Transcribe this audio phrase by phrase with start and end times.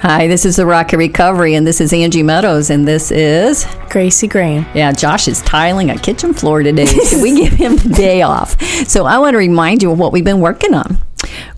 [0.00, 3.66] Hi, this is the Rock of Recovery, and this is Angie Meadows, and this is
[3.90, 4.64] Gracie Graham.
[4.72, 6.86] Yeah, Josh is tiling a kitchen floor today.
[7.20, 8.62] We give him the day off?
[8.86, 10.98] So I want to remind you of what we've been working on.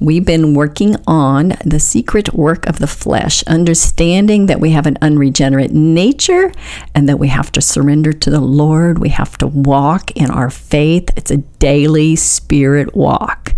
[0.01, 4.97] We've been working on the secret work of the flesh, understanding that we have an
[5.03, 6.53] unregenerate nature
[6.95, 8.99] and that we have to surrender to the Lord.
[8.99, 11.11] We have to walk in our faith.
[11.17, 13.55] It's a daily spirit walk.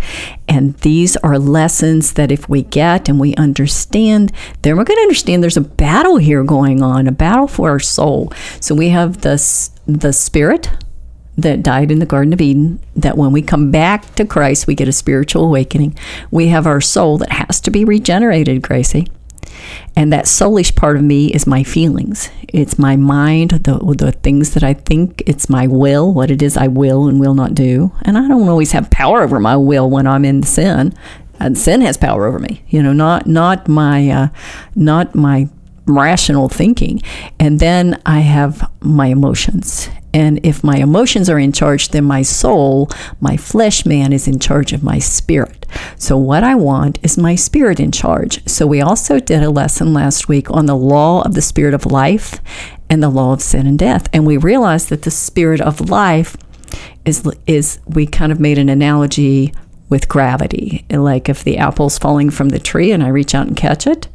[0.49, 4.33] And these are lessons that if we get and we understand,
[4.63, 7.79] then we're going to understand there's a battle here going on, a battle for our
[7.79, 8.33] soul.
[8.59, 10.69] So we have this the spirit
[11.37, 14.75] that died in the Garden of Eden, that when we come back to Christ, we
[14.75, 15.97] get a spiritual awakening.
[16.31, 19.07] We have our soul that has to be regenerated, Gracie.
[19.95, 22.29] And that soulish part of me is my feelings.
[22.47, 25.23] It's my mind, the, the things that I think.
[25.25, 27.91] It's my will, what it is I will and will not do.
[28.03, 30.93] And I don't always have power over my will when I'm in sin.
[31.39, 34.27] And sin has power over me, you know, not not my uh,
[34.75, 35.49] not my
[35.85, 37.01] rational thinking.
[37.39, 39.89] And then I have my emotions.
[40.13, 44.39] And if my emotions are in charge, then my soul, my flesh man, is in
[44.39, 45.65] charge of my spirit.
[45.97, 48.47] So, what I want is my spirit in charge.
[48.47, 51.87] So, we also did a lesson last week on the law of the spirit of
[51.87, 52.41] life
[52.89, 54.07] and the law of sin and death.
[54.13, 56.37] And we realized that the spirit of life
[57.05, 59.53] is, is we kind of made an analogy
[59.89, 60.85] with gravity.
[60.91, 64.07] Like if the apple's falling from the tree and I reach out and catch it,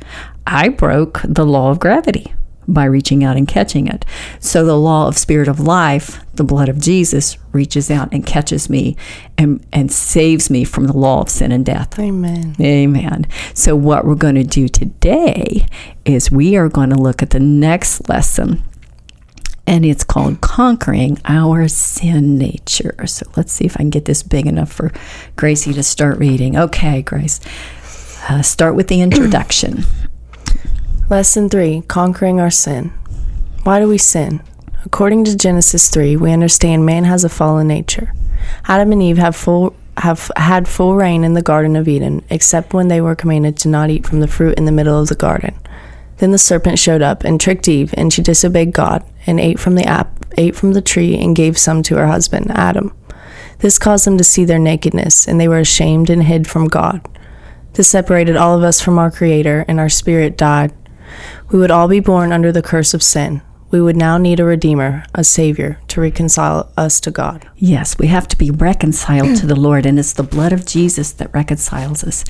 [0.46, 2.32] I broke the law of gravity
[2.68, 4.04] by reaching out and catching it.
[4.38, 8.68] So the law of spirit of life, the blood of Jesus, reaches out and catches
[8.68, 8.96] me
[9.36, 11.98] and, and saves me from the law of sin and death.
[11.98, 12.54] Amen.
[12.60, 13.26] Amen.
[13.54, 15.66] So what we're going to do today
[16.04, 18.62] is we are going to look at the next lesson.
[19.66, 23.06] And it's called Conquering Our Sin Nature.
[23.06, 24.92] So let's see if I can get this big enough for
[25.36, 26.56] Gracie to start reading.
[26.56, 27.40] Okay, Grace.
[28.30, 29.84] Uh, start with the introduction.
[31.10, 32.92] Lesson 3 Conquering Our Sin.
[33.62, 34.42] Why do we sin?
[34.84, 38.12] According to Genesis 3, we understand man has a fallen nature.
[38.66, 42.74] Adam and Eve have full have had full reign in the Garden of Eden, except
[42.74, 45.14] when they were commanded to not eat from the fruit in the middle of the
[45.14, 45.54] garden.
[46.18, 49.76] Then the serpent showed up and tricked Eve, and she disobeyed God and ate from
[49.76, 52.94] the app, ate from the tree and gave some to her husband, Adam.
[53.60, 57.00] This caused them to see their nakedness, and they were ashamed and hid from God.
[57.72, 60.74] This separated all of us from our Creator, and our spirit died
[61.50, 63.42] we would all be born under the curse of sin.
[63.70, 67.48] We would now need a Redeemer, a Savior, to reconcile us to God.
[67.56, 71.12] Yes, we have to be reconciled to the Lord, and it's the blood of Jesus
[71.12, 72.24] that reconciles us.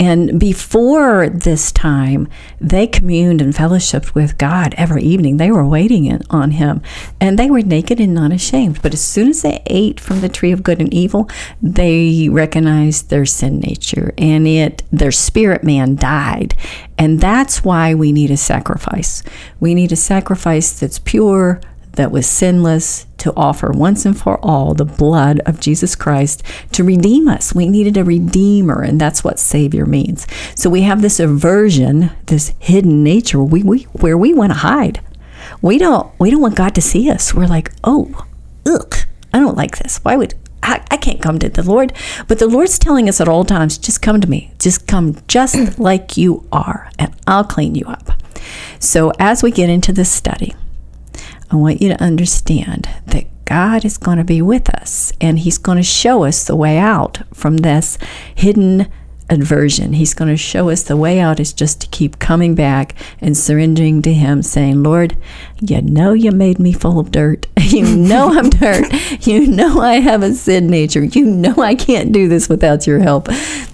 [0.00, 2.28] And before this time,
[2.60, 5.36] they communed and fellowshiped with God every evening.
[5.36, 6.82] They were waiting on Him,
[7.20, 8.82] and they were naked and not ashamed.
[8.82, 11.28] But as soon as they ate from the tree of good and evil,
[11.62, 16.54] they recognized their sin nature, and it their spirit man died.
[16.98, 19.22] And that's why we need a sacrifice.
[19.58, 21.60] We need a sacrifice that's pure,
[21.92, 26.42] that was sinless, to offer once and for all the blood of Jesus Christ
[26.72, 27.54] to redeem us.
[27.54, 30.26] We needed a redeemer, and that's what Savior means.
[30.54, 35.00] So we have this aversion, this hidden nature we, we, where we want to hide.
[35.62, 37.34] We don't we don't want God to see us.
[37.34, 38.26] We're like, oh,
[38.66, 38.94] ugh,
[39.32, 39.98] I don't like this.
[39.98, 41.92] Why would I, I can't come to the Lord.
[42.28, 44.52] But the Lord's telling us at all times, just come to me.
[44.58, 48.12] Just come just like you are, and I'll clean you up.
[48.78, 50.54] So as we get into this study,
[51.50, 55.58] I want you to understand that God is going to be with us and He's
[55.58, 57.98] going to show us the way out from this
[58.34, 58.86] hidden
[59.30, 59.94] aversion.
[59.94, 63.36] He's going to show us the way out is just to keep coming back and
[63.36, 65.16] surrendering to Him, saying, Lord,
[65.60, 67.46] you know you made me full of dirt.
[67.70, 68.92] You know I'm dirt.
[69.24, 71.04] You know I have a sin nature.
[71.04, 73.28] You know I can't do this without your help.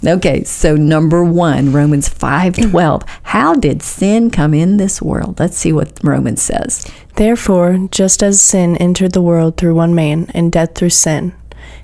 [0.05, 3.09] Okay, so number one, Romans 5:12.
[3.22, 5.41] How did sin come in this world?
[5.41, 6.84] Let's see what Romans says.
[7.15, 11.33] Therefore, just as sin entered the world through one man, and death through sin,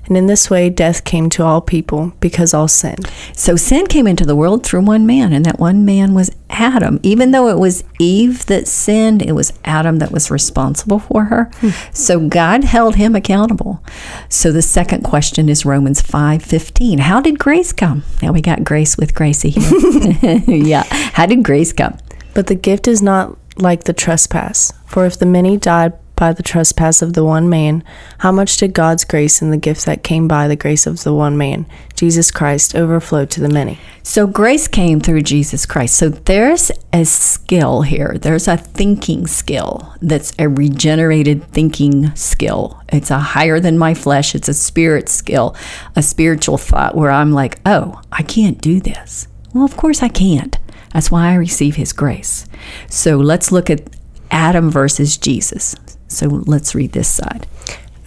[0.05, 3.09] and in this way, death came to all people because all sinned.
[3.33, 6.99] So sin came into the world through one man, and that one man was Adam.
[7.03, 11.49] Even though it was Eve that sinned, it was Adam that was responsible for her.
[11.59, 11.69] Hmm.
[11.93, 13.83] So God held him accountable.
[14.27, 16.99] So the second question is Romans 5:15.
[16.99, 18.03] How did grace come?
[18.21, 20.41] Now we got grace with Gracie here.
[20.47, 20.83] yeah.
[21.13, 21.97] How did grace come?
[22.33, 24.73] But the gift is not like the trespass.
[24.85, 27.83] For if the many died by the trespass of the one man,
[28.19, 31.13] how much did God's grace and the gift that came by the grace of the
[31.13, 31.65] one man,
[31.95, 33.79] Jesus Christ, overflow to the many?
[34.03, 35.95] So grace came through Jesus Christ.
[35.95, 38.17] So there's a skill here.
[38.19, 42.81] There's a thinking skill that's a regenerated thinking skill.
[42.89, 45.55] It's a higher than my flesh, it's a spirit skill,
[45.95, 49.27] a spiritual thought where I'm like, oh, I can't do this.
[49.53, 50.57] Well, of course I can't.
[50.93, 52.45] That's why I receive his grace.
[52.89, 53.81] So let's look at
[54.29, 55.75] Adam versus Jesus.
[56.13, 57.47] So let's read this side.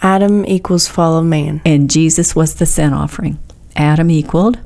[0.01, 1.61] Adam equals fall of man.
[1.65, 3.39] And Jesus was the sin offering.
[3.75, 4.59] Adam equaled,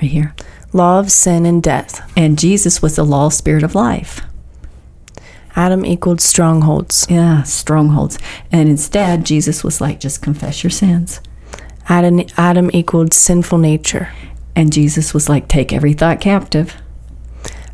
[0.00, 0.34] right here.
[0.72, 2.10] Law of sin and death.
[2.16, 4.22] And Jesus was the law spirit of life.
[5.54, 7.06] Adam equaled strongholds.
[7.10, 8.18] Yeah, strongholds.
[8.50, 11.20] And instead, Jesus was like, just confess your sins.
[11.88, 14.08] Adam, Adam equaled sinful nature.
[14.56, 16.74] And Jesus was like, take every thought captive.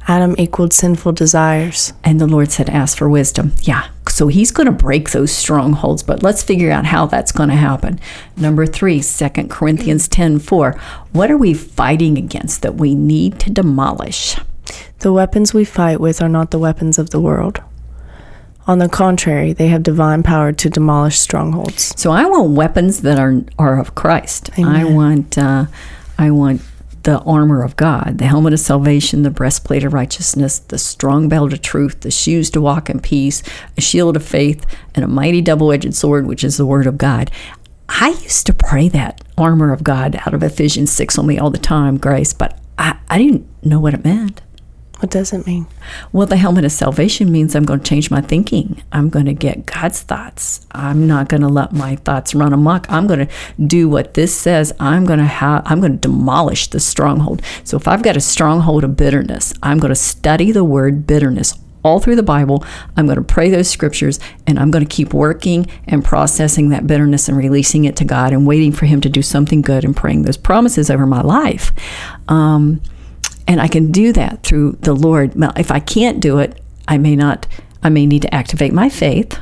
[0.08, 1.92] Adam equaled sinful desires.
[2.02, 3.52] And the Lord said, ask for wisdom.
[3.62, 3.88] Yeah.
[4.08, 7.54] So he's going to break those strongholds, but let's figure out how that's going to
[7.54, 8.00] happen.
[8.36, 10.72] Number three, 2 Corinthians 10 4.
[11.12, 14.36] What are we fighting against that we need to demolish?
[15.00, 17.62] The weapons we fight with are not the weapons of the world.
[18.66, 21.94] On the contrary, they have divine power to demolish strongholds.
[22.00, 24.50] So I want weapons that are are of Christ.
[24.58, 24.74] Amen.
[24.74, 25.66] I want uh,
[26.18, 26.60] I want
[27.08, 31.54] the armor of God, the helmet of salvation, the breastplate of righteousness, the strong belt
[31.54, 33.42] of truth, the shoes to walk in peace,
[33.78, 37.30] a shield of faith, and a mighty double-edged sword, which is the word of God.
[37.88, 41.48] I used to pray that armor of God out of Ephesians six on me all
[41.48, 44.42] the time, Grace, but I, I didn't know what it meant.
[44.98, 45.66] What does it mean?
[46.12, 48.82] Well, the helmet of salvation means I'm going to change my thinking.
[48.90, 50.66] I'm going to get God's thoughts.
[50.72, 52.90] I'm not going to let my thoughts run amok.
[52.90, 53.32] I'm going to
[53.64, 54.72] do what this says.
[54.80, 57.42] I'm going to have I'm going to demolish the stronghold.
[57.62, 61.54] So if I've got a stronghold of bitterness, I'm going to study the word bitterness
[61.84, 62.64] all through the Bible.
[62.96, 64.18] I'm going to pray those scriptures
[64.48, 68.32] and I'm going to keep working and processing that bitterness and releasing it to God
[68.32, 71.72] and waiting for Him to do something good and praying those promises over my life.
[72.26, 72.82] Um,
[73.48, 75.34] and I can do that through the Lord.
[75.34, 77.46] Now, if I can't do it, I may not,
[77.82, 79.38] I may need to activate my faith.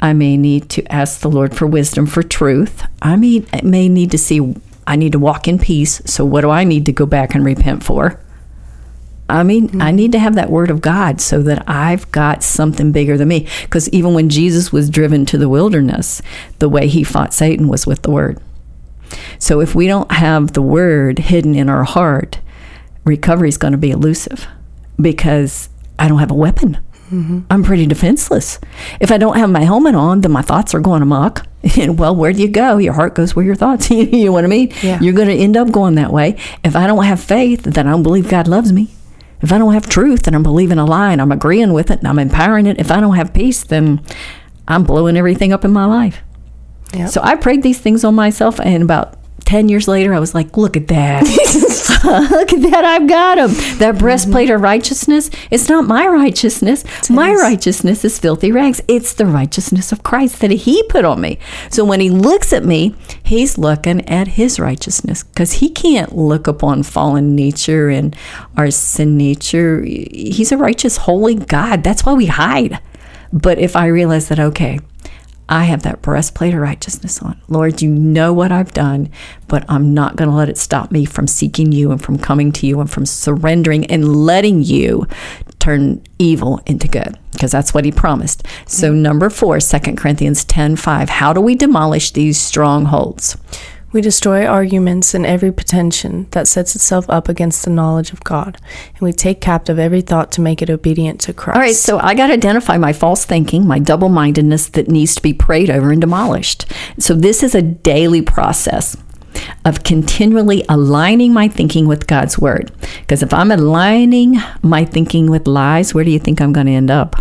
[0.00, 2.84] I may need to ask the Lord for wisdom, for truth.
[3.00, 4.56] I may, I may need to see,
[4.88, 6.02] I need to walk in peace.
[6.04, 8.20] So, what do I need to go back and repent for?
[9.28, 9.80] I mean, mm-hmm.
[9.80, 13.28] I need to have that word of God so that I've got something bigger than
[13.28, 13.46] me.
[13.62, 16.20] Because even when Jesus was driven to the wilderness,
[16.58, 18.42] the way he fought Satan was with the word.
[19.38, 22.40] So, if we don't have the word hidden in our heart,
[23.04, 24.46] recovery is going to be elusive
[25.00, 25.68] because
[25.98, 26.78] I don't have a weapon.
[27.10, 27.40] Mm-hmm.
[27.50, 28.58] I'm pretty defenseless.
[29.00, 31.46] If I don't have my helmet on, then my thoughts are going amok.
[31.78, 32.78] And well, where do you go?
[32.78, 33.88] Your heart goes where your thoughts.
[33.90, 34.72] you know what I mean?
[34.82, 34.98] Yeah.
[35.00, 36.36] You're going to end up going that way.
[36.64, 38.88] If I don't have faith, then I don't believe God loves me.
[39.42, 42.00] If I don't have truth, then I'm believing a lie and I'm agreeing with it
[42.00, 42.80] and I'm empowering it.
[42.80, 44.04] If I don't have peace, then
[44.66, 46.20] I'm blowing everything up in my life.
[46.94, 47.10] Yep.
[47.10, 49.14] So I prayed these things on myself, and about
[49.44, 51.24] 10 years later, I was like, look at that.
[52.30, 52.84] look at that.
[52.84, 53.78] I've got him.
[53.78, 54.56] That breastplate mm-hmm.
[54.56, 56.84] of righteousness, it's not my righteousness.
[56.98, 57.40] It's my his.
[57.42, 58.80] righteousness is filthy rags.
[58.88, 61.38] It's the righteousness of Christ that he put on me.
[61.70, 66.46] So when he looks at me, he's looking at his righteousness because he can't look
[66.46, 68.16] upon fallen nature and
[68.56, 69.82] our sin nature.
[69.82, 71.82] He's a righteous, holy God.
[71.82, 72.80] That's why we hide.
[73.32, 74.80] But if I realize that, okay,
[75.52, 77.38] I have that breastplate of righteousness on.
[77.46, 79.10] Lord, you know what I've done,
[79.48, 82.52] but I'm not going to let it stop me from seeking you and from coming
[82.52, 85.06] to you and from surrendering and letting you
[85.58, 88.46] turn evil into good because that's what he promised.
[88.66, 93.36] So number 4, 2 Corinthians 10:5, how do we demolish these strongholds?
[93.92, 98.58] We destroy arguments and every pretension that sets itself up against the knowledge of God,
[98.94, 101.56] and we take captive every thought to make it obedient to Christ.
[101.56, 105.14] All right, so I got to identify my false thinking, my double mindedness that needs
[105.16, 106.64] to be prayed over and demolished.
[106.98, 108.96] So this is a daily process
[109.64, 112.72] of continually aligning my thinking with God's word.
[113.00, 116.72] Because if I'm aligning my thinking with lies, where do you think I'm going to
[116.72, 117.16] end up?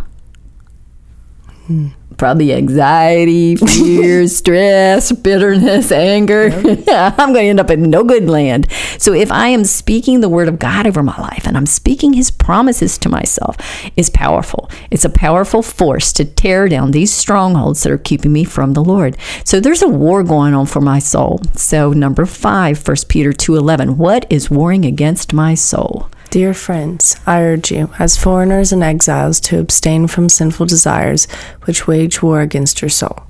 [1.67, 1.89] Hmm
[2.21, 6.49] probably anxiety, fear, stress, bitterness, anger.
[6.49, 6.87] Yep.
[7.17, 8.71] I'm going to end up in no good land.
[8.99, 12.13] So if I am speaking the word of God over my life and I'm speaking
[12.13, 13.57] his promises to myself,
[13.95, 14.69] it's powerful.
[14.91, 18.83] It's a powerful force to tear down these strongholds that are keeping me from the
[18.83, 19.17] Lord.
[19.43, 21.41] So there's a war going on for my soul.
[21.55, 26.07] So number 5, 1 Peter 2:11, what is warring against my soul?
[26.31, 31.27] Dear friends, I urge you, as foreigners and exiles, to abstain from sinful desires
[31.65, 33.23] which wage war against your soul.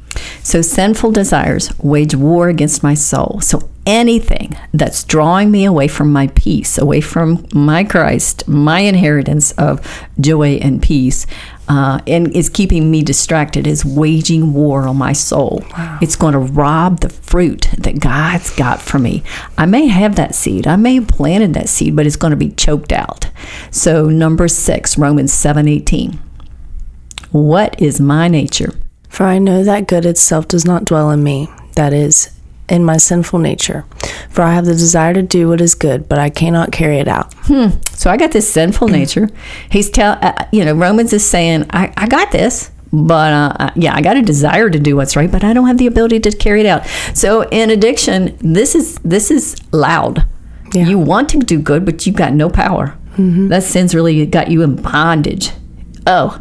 [0.43, 3.39] So, sinful desires wage war against my soul.
[3.41, 9.51] So, anything that's drawing me away from my peace, away from my Christ, my inheritance
[9.53, 9.81] of
[10.20, 11.25] joy and peace,
[11.67, 15.63] uh, and is keeping me distracted, is waging war on my soul.
[15.71, 15.99] Wow.
[16.01, 19.23] It's going to rob the fruit that God's got for me.
[19.57, 22.37] I may have that seed, I may have planted that seed, but it's going to
[22.37, 23.29] be choked out.
[23.69, 26.19] So, number six, Romans seven eighteen.
[27.31, 28.73] What is my nature?
[29.07, 32.29] For I know that good itself does not dwell in me, that is,
[32.71, 33.85] in my sinful nature.
[34.29, 37.07] For I have the desire to do what is good, but I cannot carry it
[37.07, 37.33] out.
[37.41, 37.67] Hmm.
[37.91, 38.93] So I got this sinful mm.
[38.93, 39.29] nature.
[39.69, 43.55] He's tell, uh, uh, you know, Romans is saying, I, I got this, but uh,
[43.59, 45.87] uh, yeah, I got a desire to do what's right, but I don't have the
[45.87, 46.87] ability to carry it out.
[47.13, 50.25] So in addiction, this is this is loud.
[50.73, 50.87] Yeah.
[50.87, 52.97] You want to do good, but you've got no power.
[53.17, 53.49] Mm-hmm.
[53.49, 55.51] That sin's really got you in bondage.
[56.07, 56.39] Oh,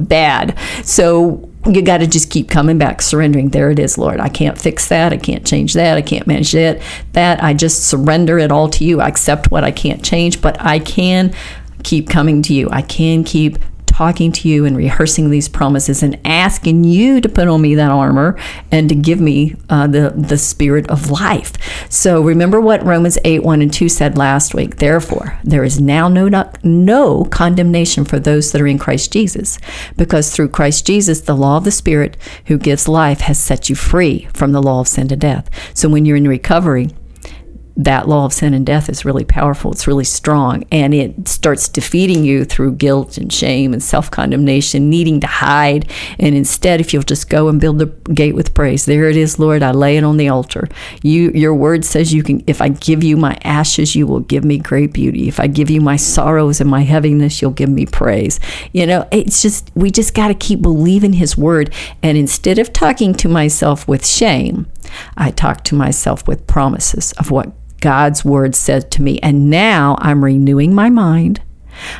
[0.08, 0.56] bad.
[0.84, 3.48] So you got to just keep coming back, surrendering.
[3.50, 4.20] There it is, Lord.
[4.20, 5.12] I can't fix that.
[5.12, 5.96] I can't change that.
[5.96, 6.82] I can't manage that.
[7.12, 9.00] That I just surrender it all to you.
[9.00, 11.34] I accept what I can't change, but I can
[11.82, 12.68] keep coming to you.
[12.70, 13.58] I can keep
[13.94, 17.92] talking to you and rehearsing these promises and asking you to put on me that
[17.92, 18.36] armor
[18.72, 21.52] and to give me uh, the the spirit of life.
[21.90, 24.76] So remember what Romans eight one and two said last week.
[24.76, 26.28] Therefore, there is now no
[26.64, 29.58] no condemnation for those that are in Christ Jesus,
[29.96, 33.76] because through Christ Jesus, the law of the Spirit who gives life has set you
[33.76, 35.48] free from the law of sin to death.
[35.72, 36.88] So when you're in recovery
[37.76, 39.72] that law of sin and death is really powerful.
[39.72, 40.64] It's really strong.
[40.70, 45.90] And it starts defeating you through guilt and shame and self condemnation, needing to hide.
[46.18, 49.38] And instead, if you'll just go and build the gate with praise, there it is,
[49.38, 49.62] Lord.
[49.62, 50.68] I lay it on the altar.
[51.02, 54.44] You, your word says you can, if I give you my ashes, you will give
[54.44, 55.26] me great beauty.
[55.26, 58.38] If I give you my sorrows and my heaviness, you'll give me praise.
[58.72, 61.74] You know, it's just, we just got to keep believing his word.
[62.02, 64.70] And instead of talking to myself with shame,
[65.16, 67.52] I talk to myself with promises of what
[67.84, 69.18] God's word said to me.
[69.20, 71.42] And now I'm renewing my mind.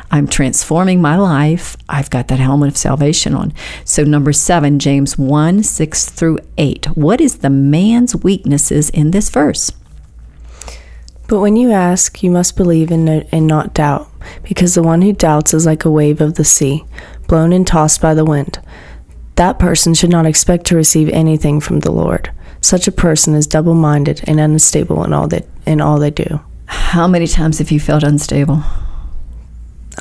[0.09, 1.77] I'm transforming my life.
[1.87, 3.53] I've got that helmet of salvation on.
[3.83, 6.97] So, number seven, James 1 6 through 8.
[6.97, 9.73] What is the man's weaknesses in this verse?
[11.27, 14.09] But when you ask, you must believe and, no- and not doubt,
[14.41, 16.83] because the one who doubts is like a wave of the sea,
[17.27, 18.57] blown and tossed by the wind.
[19.35, 22.31] That person should not expect to receive anything from the Lord.
[22.65, 26.39] Such a person is double-minded and unstable in all that in all they do.
[26.65, 28.63] How many times have you felt unstable?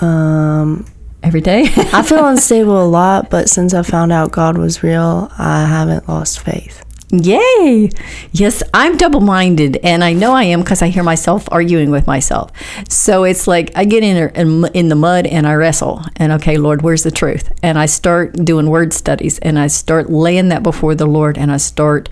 [0.01, 0.87] Um,
[1.23, 1.65] Every day?
[1.93, 6.09] I feel unstable a lot, but since I found out God was real, I haven't
[6.09, 6.83] lost faith.
[7.11, 7.91] Yay!
[8.33, 12.07] Yes, I'm double minded, and I know I am because I hear myself arguing with
[12.07, 12.51] myself.
[12.89, 16.57] So it's like I get in, in in the mud and I wrestle, and okay,
[16.57, 17.53] Lord, where's the truth?
[17.63, 21.53] And I start doing word studies, and I start laying that before the Lord, and
[21.53, 22.09] I start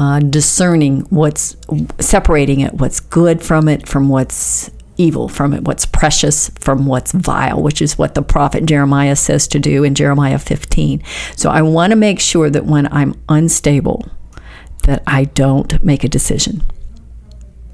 [0.00, 1.58] uh, discerning what's
[1.98, 7.12] separating it, what's good from it, from what's evil from it, what's precious from what's
[7.12, 11.02] vile, which is what the prophet Jeremiah says to do in Jeremiah 15.
[11.36, 14.08] So I want to make sure that when I'm unstable,
[14.84, 16.64] that I don't make a decision.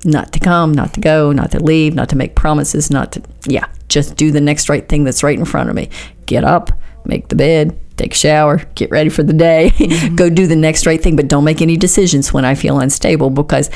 [0.04, 3.22] Not to come, not to go, not to leave, not to make promises, not to,
[3.46, 5.90] yeah, just do the next right thing that's right in front of me.
[6.26, 6.72] Get up,
[7.04, 10.14] make the bed, take a shower, get ready for the day, mm-hmm.
[10.14, 13.30] go do the next right thing, but don't make any decisions when I feel unstable
[13.30, 13.70] because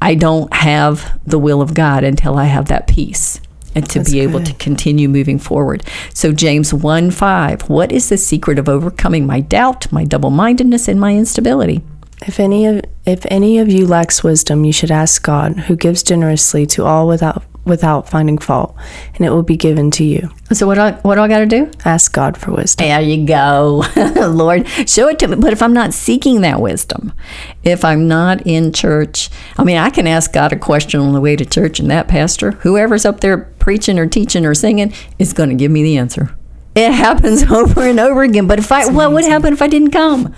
[0.00, 3.40] I don't have the will of God until I have that peace
[3.74, 4.46] and to That's be able good.
[4.46, 5.84] to continue moving forward.
[6.14, 10.88] So, James 1 5, what is the secret of overcoming my doubt, my double mindedness,
[10.88, 11.82] and my instability?
[12.26, 16.02] If any of if any of you lacks wisdom, you should ask God, who gives
[16.02, 18.74] generously to all without without finding fault,
[19.14, 20.30] and it will be given to you.
[20.52, 21.70] So, what do I, what do, I got to do?
[21.84, 22.86] Ask God for wisdom.
[22.86, 23.84] There you go.
[24.16, 25.36] Lord, show it to me.
[25.36, 27.12] But if I'm not seeking that wisdom,
[27.64, 31.20] if I'm not in church, I mean, I can ask God a question on the
[31.20, 35.32] way to church, and that pastor, whoever's up there preaching or teaching or singing, is
[35.32, 36.36] going to give me the answer.
[36.76, 38.46] It happens over and over again.
[38.46, 40.34] But if I, what would happen if I didn't come?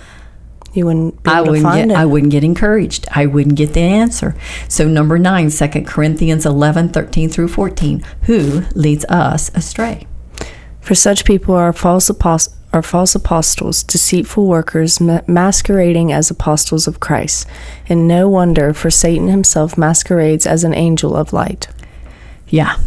[0.73, 1.99] You wouldn't be I wouldn't find get it.
[1.99, 3.07] I wouldn't get encouraged.
[3.11, 4.35] I wouldn't get the answer.
[4.67, 8.03] So number nine, 2 Corinthians 11, 13 through 14.
[8.23, 10.07] Who leads us astray?
[10.81, 12.55] For such people are false apostles.
[12.71, 17.47] Are false apostles, deceitful workers, ma- masquerading as apostles of Christ.
[17.87, 21.67] And no wonder, for Satan himself masquerades as an angel of light.
[22.47, 22.77] Yeah.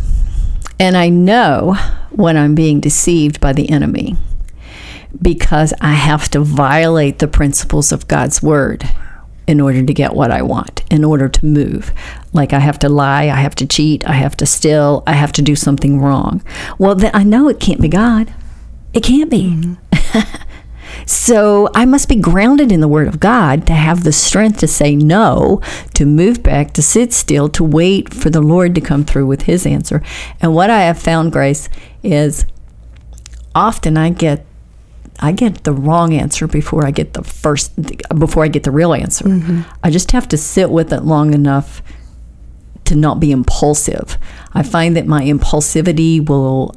[0.79, 1.75] And I know
[2.11, 4.17] when I'm being deceived by the enemy
[5.21, 8.88] because I have to violate the principles of God's word
[9.47, 11.92] in order to get what I want, in order to move.
[12.33, 15.33] Like I have to lie, I have to cheat, I have to steal, I have
[15.33, 16.42] to do something wrong.
[16.78, 18.33] Well, then I know it can't be God.
[18.92, 19.50] It can't be.
[19.50, 20.37] Mm-hmm.
[21.07, 24.69] So I must be grounded in the Word of God to have the strength to
[24.69, 25.61] say no,
[25.95, 29.42] to move back, to sit still, to wait for the Lord to come through with
[29.42, 30.02] His answer.
[30.40, 31.69] And what I have found, Grace,
[32.02, 32.47] is
[33.54, 34.47] often I get
[35.23, 37.73] I get the wrong answer before I get the first
[38.19, 39.25] before I get the real answer.
[39.25, 39.61] Mm-hmm.
[39.83, 41.81] I just have to sit with it long enough
[42.87, 44.19] to not be impulsive.
[44.52, 46.75] I find that my impulsivity will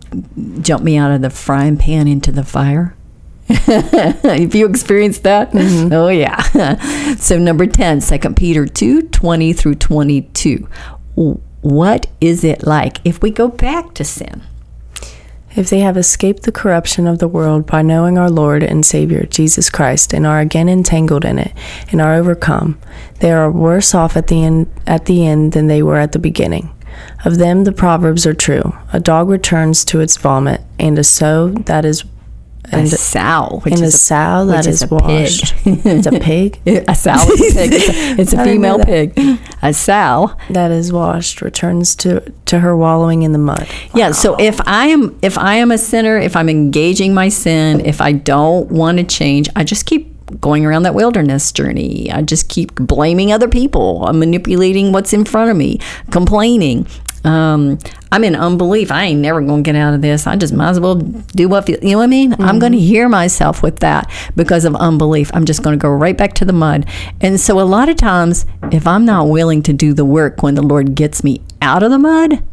[0.62, 2.96] jump me out of the frying pan into the fire.
[3.50, 5.52] if you experienced that?
[5.52, 5.92] Mm-hmm.
[5.92, 7.16] Oh, yeah.
[7.16, 10.68] so, number 10, 2 Peter 2 20 through 22.
[11.62, 14.44] What is it like if we go back to sin?
[15.56, 19.26] If they have escaped the corruption of the world by knowing our Lord and Savior,
[19.26, 21.54] Jesus Christ, and are again entangled in it
[21.92, 22.78] and are overcome,
[23.20, 26.20] they are worse off at the end, at the end than they were at the
[26.20, 26.72] beginning.
[27.24, 28.76] Of them the proverbs are true.
[28.92, 32.04] A dog returns to its vomit, and a sow that is
[32.72, 35.54] and a sow, which and is a, sow that is, is washed.
[35.66, 36.60] it's a pig.
[36.66, 37.74] a sow is a pig.
[37.74, 39.14] It's a, it's a female pig.
[39.66, 43.68] A sow that is washed returns to to her wallowing in the mud.
[43.68, 43.92] Wow.
[43.96, 44.12] Yeah.
[44.12, 48.00] So if I am if I am a sinner, if I'm engaging my sin, if
[48.00, 52.12] I don't want to change, I just keep going around that wilderness journey.
[52.12, 54.06] I just keep blaming other people.
[54.06, 55.80] I'm manipulating what's in front of me,
[56.12, 56.88] complaining.
[57.24, 57.80] Um,
[58.12, 58.92] I'm in unbelief.
[58.92, 60.28] I ain't never going to get out of this.
[60.28, 62.32] I just might as well do what you know what I mean.
[62.32, 62.44] Mm-hmm.
[62.44, 65.32] I'm going to hear myself with that because of unbelief.
[65.34, 66.86] I'm just going to go right back to the mud.
[67.22, 70.54] And so a lot of times, if I'm not willing to do the work when
[70.54, 72.44] the Lord gets me out of the mud,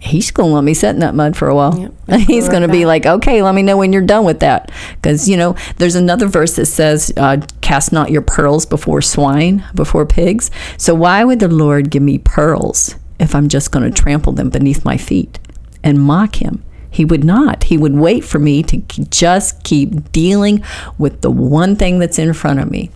[0.00, 1.78] he's going to let me sit in that mud for a while.
[1.78, 4.70] Yep, he's going to be like, okay, let me know when you're done with that.
[4.96, 9.64] Because, you know, there's another verse that says, uh, cast not your pearls before swine,
[9.74, 10.50] before pigs.
[10.76, 14.50] So why would the Lord give me pearls if I'm just going to trample them
[14.50, 15.38] beneath my feet
[15.82, 16.64] and mock him.
[16.90, 17.64] He would not.
[17.64, 18.78] He would wait for me to
[19.10, 20.64] just keep dealing
[20.96, 22.90] with the one thing that's in front of me.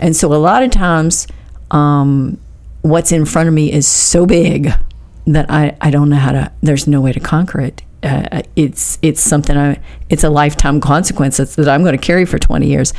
[0.00, 1.26] And so, a lot of times,
[1.70, 2.38] um,
[2.80, 4.72] what's in front of me is so big
[5.26, 7.82] that I, I don't know how to, there's no way to conquer it.
[8.02, 12.38] Uh, it's it's something I it's a lifetime consequence that I'm going to carry for
[12.38, 12.92] 20 years.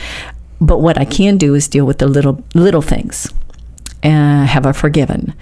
[0.59, 3.31] But what I can do is deal with the little little things.
[4.03, 5.35] Uh, have I forgiven?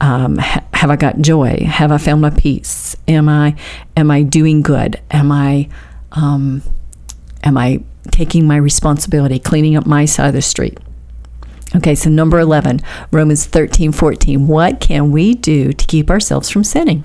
[0.00, 1.64] um, ha- have I got joy?
[1.66, 2.96] Have I found my peace?
[3.08, 3.56] Am I
[3.96, 5.00] am I doing good?
[5.10, 5.68] Am I
[6.12, 6.62] um,
[7.42, 10.78] am I taking my responsibility, cleaning up my side of the street?
[11.76, 14.46] Okay, so number 11, Romans 13, 14.
[14.46, 17.04] What can we do to keep ourselves from sinning?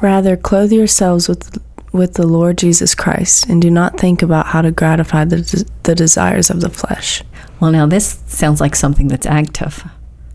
[0.00, 1.58] Rather, clothe yourselves with,
[1.92, 5.94] with the Lord Jesus Christ and do not think about how to gratify the, the
[5.94, 7.22] desires of the flesh.
[7.60, 9.84] Well, now this sounds like something that's active.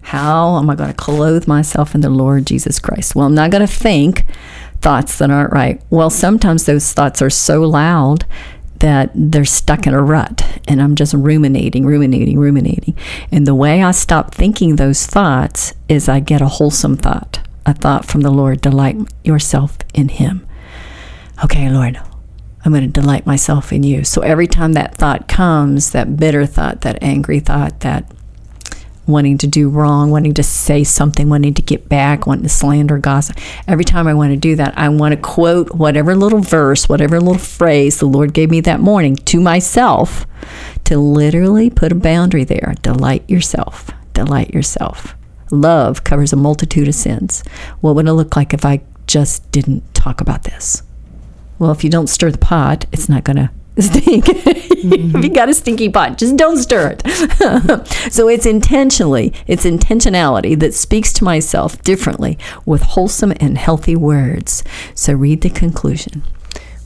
[0.01, 3.15] How am I going to clothe myself in the Lord Jesus Christ?
[3.15, 4.25] Well, I'm not going to think
[4.81, 5.81] thoughts that aren't right.
[5.89, 8.25] Well, sometimes those thoughts are so loud
[8.79, 12.95] that they're stuck in a rut and I'm just ruminating, ruminating, ruminating.
[13.31, 17.73] And the way I stop thinking those thoughts is I get a wholesome thought, a
[17.73, 20.47] thought from the Lord, delight yourself in Him.
[21.43, 21.99] Okay, Lord,
[22.63, 24.03] I'm going to delight myself in you.
[24.03, 28.11] So every time that thought comes, that bitter thought, that angry thought, that
[29.09, 32.97] wanting to do wrong, wanting to say something, wanting to get back, wanting to slander,
[32.97, 33.37] gossip.
[33.67, 37.19] Every time I want to do that, I want to quote whatever little verse, whatever
[37.19, 40.25] little phrase the Lord gave me that morning to myself
[40.85, 42.75] to literally put a boundary there.
[42.81, 43.91] Delight yourself.
[44.13, 45.15] Delight yourself.
[45.51, 47.43] Love covers a multitude of sins.
[47.81, 50.83] What would it look like if I just didn't talk about this?
[51.57, 53.49] Well, if you don't stir the pot, it's not going to
[53.81, 54.25] stink.
[54.25, 55.17] mm-hmm.
[55.17, 57.87] if you got a stinky pot, just don't stir it.
[58.11, 64.63] so it's intentionally, it's intentionality that speaks to myself differently with wholesome and healthy words.
[64.95, 66.23] So read the conclusion.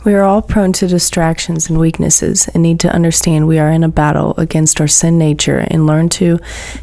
[0.04, 3.86] We are all prone to distractions and weaknesses and need to understand we are in
[3.86, 6.40] a battle against our sin nature and learn to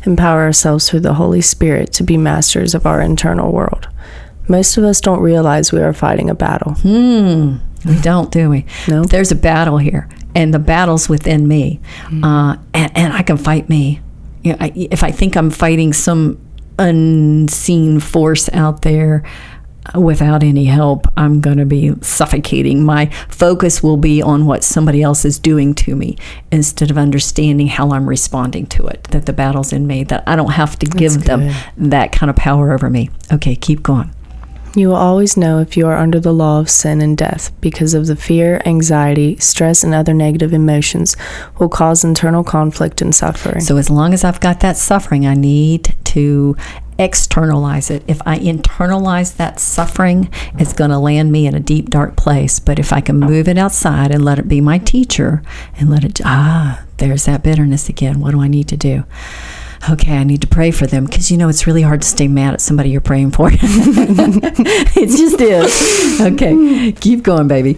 [0.07, 3.89] empower ourselves through the Holy Spirit to be masters of our internal world.
[4.49, 6.75] Most of us don't realize we are fighting a battle.
[6.75, 7.57] Hmm.
[7.85, 8.67] We don't, do we?
[8.89, 9.05] No.
[9.05, 13.37] There's a battle here, and the battle's within me, mm uh, and, and, I can
[13.39, 14.01] fight me.
[14.43, 16.39] You know, I, if I think I'm fighting some
[16.79, 19.23] unseen force out there
[19.95, 22.85] uh, without any help, I'm going to be suffocating.
[22.85, 26.17] My focus will be on what somebody else is doing to me
[26.53, 29.05] instead of understanding how I'm responding to it.
[29.05, 30.05] That the battle's in me.
[30.05, 33.09] That I don't have to give them that kind of power over me.
[33.33, 34.15] Okay, keep going.
[34.77, 37.93] You will always know if you are under the law of sin and death because
[37.93, 41.17] of the fear, anxiety, stress, and other negative emotions
[41.59, 43.61] will cause internal conflict and suffering.
[43.63, 46.57] So, as long as I've got that suffering, I need to
[47.01, 48.05] externalize it.
[48.07, 52.61] If I internalize that suffering, it's going to land me in a deep, dark place.
[52.61, 55.43] But if I can move it outside and let it be my teacher
[55.77, 58.21] and let it, ah, there's that bitterness again.
[58.21, 59.05] What do I need to do?
[59.89, 62.29] Okay, I need to pray for them because you know it's really hard to stay
[62.29, 63.51] mad at somebody you're praying for.
[63.53, 66.21] it just is.
[66.21, 67.77] Okay, keep going, baby.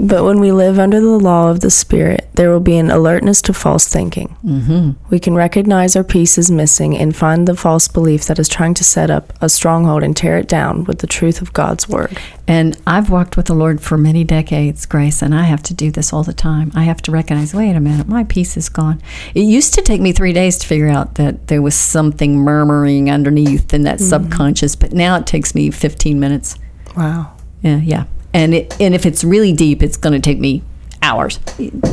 [0.00, 3.42] But when we live under the law of the Spirit, there will be an alertness
[3.42, 4.36] to false thinking.
[4.44, 4.90] Mm-hmm.
[5.10, 8.74] We can recognize our peace is missing and find the false belief that is trying
[8.74, 12.16] to set up a stronghold and tear it down with the truth of God's Word.
[12.46, 15.90] And I've walked with the Lord for many decades, Grace, and I have to do
[15.90, 16.70] this all the time.
[16.76, 19.02] I have to recognize, wait a minute, my peace is gone.
[19.34, 23.10] It used to take me three days to figure out that there was something murmuring
[23.10, 26.56] underneath in that subconscious, but now it takes me 15 minutes.
[26.96, 27.36] Wow.
[27.62, 28.04] Yeah, yeah.
[28.38, 30.62] And it, and if it's really deep, it's going to take me
[31.02, 31.38] hours,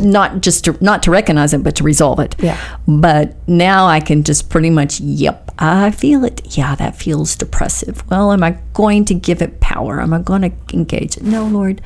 [0.01, 2.35] not just to not to recognize it, but to resolve it.
[2.39, 2.59] Yeah.
[2.87, 6.57] But now I can just pretty much, yep, I feel it.
[6.57, 8.07] Yeah, that feels depressive.
[8.09, 10.01] Well, am I going to give it power?
[10.01, 11.23] Am I going to engage it?
[11.23, 11.81] No, Lord,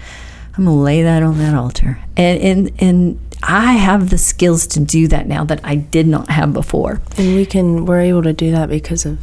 [0.58, 2.00] I'm going to lay that on that altar.
[2.18, 6.30] And and and I have the skills to do that now that I did not
[6.30, 7.02] have before.
[7.18, 9.20] And we can we're able to do that because of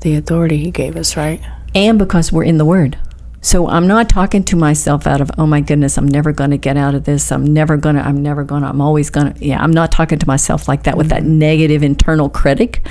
[0.00, 1.40] the authority he gave us, right?
[1.74, 2.96] and because we're in the Word.
[3.44, 6.56] So I'm not talking to myself out of, oh my goodness, I'm never going to
[6.56, 7.30] get out of this.
[7.30, 9.44] I'm never going to, I'm never going to, I'm always going to.
[9.44, 11.38] Yeah, I'm not talking to myself like that with that mm-hmm.
[11.40, 12.86] negative internal critic.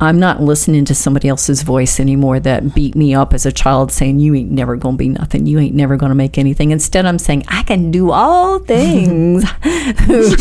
[0.00, 3.92] I'm not listening to somebody else's voice anymore that beat me up as a child
[3.92, 5.46] saying, you ain't never going to be nothing.
[5.46, 6.72] You ain't never going to make anything.
[6.72, 9.44] Instead, I'm saying, I can do all things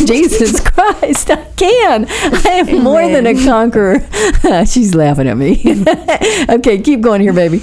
[0.07, 1.29] Jesus Christ.
[1.29, 2.07] I can.
[2.09, 3.99] I am more than a conqueror.
[4.65, 5.61] She's laughing at me.
[6.49, 7.61] okay, keep going here, baby.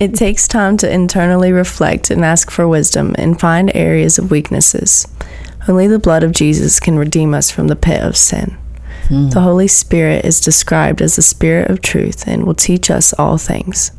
[0.00, 5.06] It takes time to internally reflect and ask for wisdom and find areas of weaknesses.
[5.68, 8.56] Only the blood of Jesus can redeem us from the pit of sin.
[9.08, 9.28] Hmm.
[9.30, 13.38] The Holy Spirit is described as the Spirit of truth and will teach us all
[13.38, 13.92] things.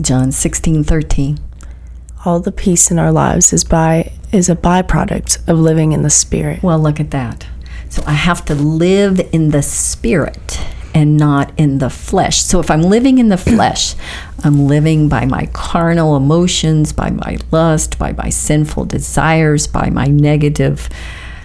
[0.00, 1.38] John 16, 13.
[2.24, 6.10] All the peace in our lives is by is a byproduct of living in the
[6.10, 6.62] Spirit.
[6.62, 7.46] Well, look at that.
[7.88, 10.58] So I have to live in the spirit
[10.94, 12.42] and not in the flesh.
[12.42, 13.94] So if I'm living in the flesh,
[14.44, 20.06] I'm living by my carnal emotions, by my lust, by my sinful desires, by my
[20.06, 20.88] negative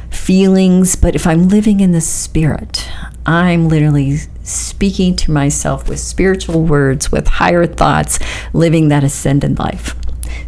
[0.10, 0.95] feelings.
[0.95, 2.89] But if I'm living in the spirit,
[3.25, 8.19] I'm literally speaking to myself with spiritual words, with higher thoughts,
[8.53, 9.95] living that ascended life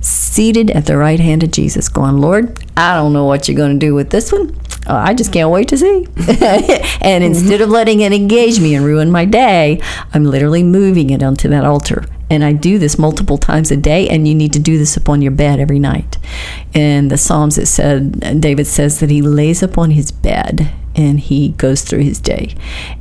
[0.02, 3.80] seated at the right hand of Jesus, going, Lord, I don't know what you're going
[3.80, 4.59] to do with this one.
[4.90, 6.08] Uh, I just can't wait to see.
[7.02, 9.80] and instead of letting it engage me and ruin my day,
[10.14, 12.06] I'm literally moving it onto that altar.
[12.32, 15.22] And I do this multiple times a day, and you need to do this upon
[15.22, 16.18] your bed every night.
[16.74, 21.50] In the Psalms, it said, David says that he lays upon his bed and he
[21.50, 22.56] goes through his day.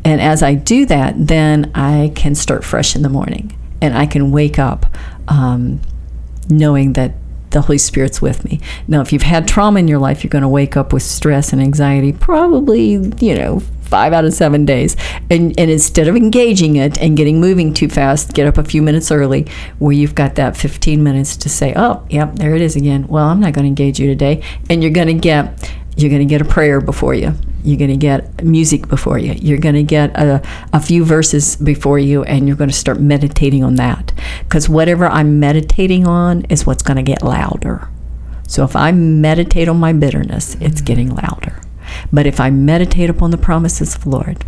[0.05, 4.07] And as I do that, then I can start fresh in the morning and I
[4.07, 4.87] can wake up.
[5.27, 5.81] Um,
[6.51, 7.13] knowing that
[7.51, 8.61] the Holy Spirit's with me.
[8.87, 11.53] Now, if you've had trauma in your life, you're going to wake up with stress
[11.53, 14.97] and anxiety probably, you know, five out of seven days.
[15.31, 18.83] And, and instead of engaging it and getting moving too fast, get up a few
[18.83, 19.47] minutes early
[19.79, 23.07] where you've got that 15 minutes to say, oh, yep, there it is again.
[23.09, 24.43] Well, I'm not going to engage you today.
[24.69, 27.35] And you're going to get you're going to get a prayer before you.
[27.65, 29.33] You're going to get music before you.
[29.33, 30.41] You're going to get a,
[30.73, 34.13] a few verses before you, and you're going to start meditating on that.
[34.49, 37.89] Because whatever I'm meditating on is what's going to get louder.
[38.47, 40.85] So if I meditate on my bitterness, it's mm-hmm.
[40.85, 41.61] getting louder.
[42.11, 44.45] But if I meditate upon the promises of the Lord,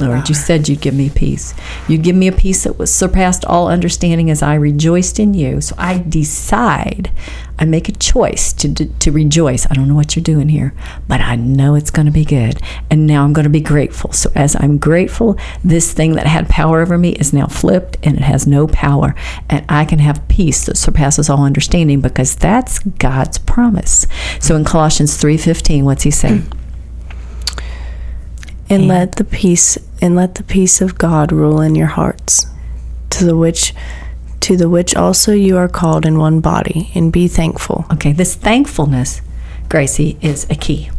[0.00, 1.54] Lord, you said you'd give me peace.
[1.88, 5.60] You'd give me a peace that was surpassed all understanding as I rejoiced in you.
[5.60, 7.10] So I decide,
[7.58, 9.66] I make a choice to, to rejoice.
[9.70, 10.74] I don't know what you're doing here,
[11.06, 12.60] but I know it's going to be good.
[12.90, 14.12] And now I'm going to be grateful.
[14.12, 18.16] So as I'm grateful, this thing that had power over me is now flipped and
[18.16, 19.14] it has no power.
[19.48, 24.06] And I can have peace that surpasses all understanding because that's God's promise.
[24.40, 26.42] So in Colossians 3.15, what's he say?
[28.70, 32.46] And let the peace and let the peace of God rule in your hearts,
[33.10, 33.74] to the which
[34.40, 37.84] to the which also you are called in one body, and be thankful.
[37.92, 39.20] Okay, this thankfulness,
[39.68, 40.90] Gracie, is a key.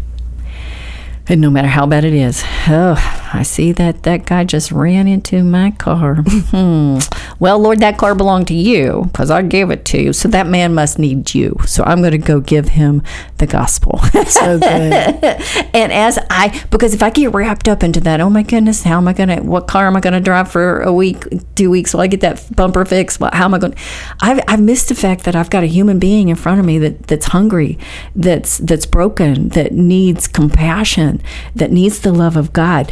[1.27, 5.07] And no matter how bad it is, oh, I see that that guy just ran
[5.07, 6.23] into my car.
[6.51, 6.97] Hmm.
[7.39, 10.11] Well, Lord, that car belonged to you because I gave it to you.
[10.11, 11.57] So that man must need you.
[11.65, 13.03] So I'm going to go give him
[13.37, 13.99] the gospel.
[14.31, 14.63] So good.
[15.73, 18.97] and as I, because if I get wrapped up into that, oh my goodness, how
[18.97, 21.69] am I going to, what car am I going to drive for a week, two
[21.69, 23.19] weeks while I get that bumper fixed?
[23.19, 23.81] Well, how am I going to,
[24.21, 26.77] I've, I've missed the fact that I've got a human being in front of me
[26.79, 27.77] that, that's hungry,
[28.15, 31.21] that's, that's broken, that needs compassion,
[31.55, 32.91] that needs the love of God.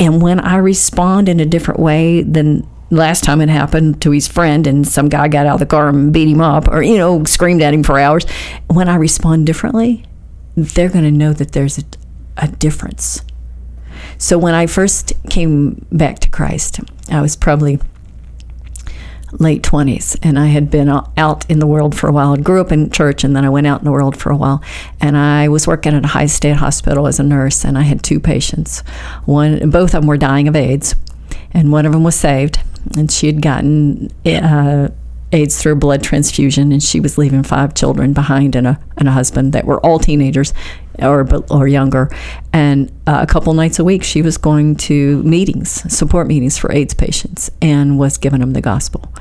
[0.00, 4.26] And when I respond in a different way than last time it happened to his
[4.26, 6.96] friend and some guy got out of the car and beat him up or, you
[6.98, 8.24] know, screamed at him for hours,
[8.66, 10.04] when I respond differently,
[10.56, 11.84] they're going to know that there's a,
[12.38, 13.20] a difference.
[14.18, 17.78] So when I first came back to Christ, I was probably
[19.32, 22.32] late 20s and I had been out in the world for a while.
[22.32, 24.36] I grew up in church and then I went out in the world for a
[24.36, 24.62] while.
[25.00, 28.02] And I was working at a high state hospital as a nurse and I had
[28.02, 28.80] two patients.
[29.24, 30.94] One both of them were dying of AIDS
[31.52, 32.60] and one of them was saved
[32.96, 34.88] and she had gotten uh,
[35.32, 39.12] AIDS through blood transfusion, and she was leaving five children behind and a and a
[39.12, 40.52] husband that were all teenagers
[40.98, 42.10] or or younger.
[42.52, 46.72] And uh, a couple nights a week, she was going to meetings, support meetings for
[46.72, 49.12] AIDS patients, and was giving them the gospel.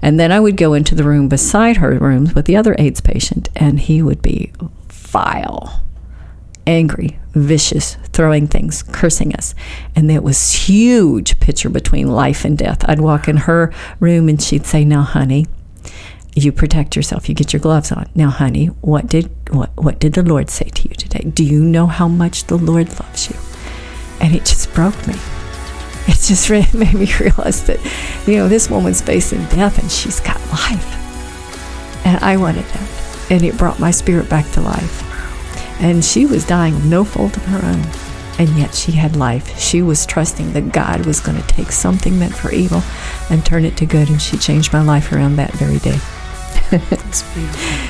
[0.00, 3.00] And then I would go into the room beside her rooms with the other AIDS
[3.00, 4.52] patient, and he would be
[4.88, 5.84] vile
[6.66, 9.54] angry, vicious, throwing things, cursing us.
[9.96, 12.86] And there was huge picture between life and death.
[12.86, 15.46] I'd walk in her room and she'd say, "Now, honey,
[16.38, 17.28] you protect yourself.
[17.28, 18.08] You get your gloves on.
[18.14, 21.30] Now, honey, what did what what did the Lord say to you today?
[21.30, 23.36] Do you know how much the Lord loves you?"
[24.20, 25.14] And it just broke me.
[26.08, 27.78] It just made me realize that,
[28.26, 32.06] you know, this woman's facing death and she's got life.
[32.06, 33.26] And I wanted that.
[33.30, 35.04] And it brought my spirit back to life.
[35.80, 37.84] And she was dying of no fault of her own.
[38.38, 39.58] And yet she had life.
[39.58, 42.82] She was trusting that God was going to take something meant for evil
[43.30, 44.08] and turn it to good.
[44.08, 45.98] And she changed my life around that very day.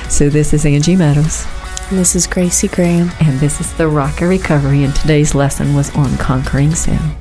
[0.09, 1.45] So this is Angie Meadows.
[1.89, 3.11] And this is Gracie Graham.
[3.19, 4.83] And this is the Rock of Recovery.
[4.83, 7.18] And today's lesson was on conquering sin.